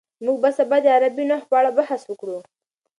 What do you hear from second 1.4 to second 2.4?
په اړه بحث وکړو.